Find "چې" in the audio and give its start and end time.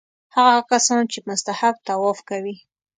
1.11-1.19